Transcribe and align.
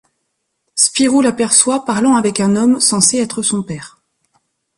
Spirou 0.73 1.21
l'aperçoit 1.21 1.85
parlant 1.85 2.15
avec 2.15 2.39
un 2.39 2.55
homme, 2.55 2.79
censé 2.79 3.17
être 3.19 3.43
son 3.43 3.61
père. 3.61 4.01